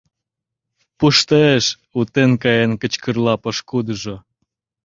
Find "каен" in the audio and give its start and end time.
2.43-2.71